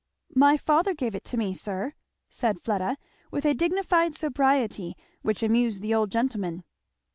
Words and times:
"My 0.33 0.57
father 0.57 0.95
gave 0.95 1.13
it 1.13 1.23
to 1.25 1.37
me, 1.37 1.53
sir," 1.53 1.93
said 2.27 2.59
Fleda, 2.59 2.97
with 3.29 3.45
a 3.45 3.53
dignified 3.53 4.15
sobriety 4.15 4.97
which 5.21 5.43
amused 5.43 5.83
the 5.83 5.93
old 5.93 6.11
gentleman. 6.11 6.63